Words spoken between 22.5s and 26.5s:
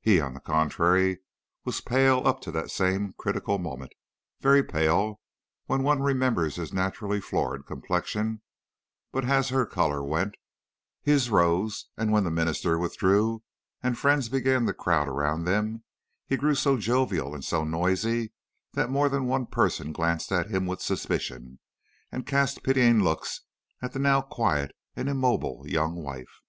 pitying looks at the now quiet and immobile young wife.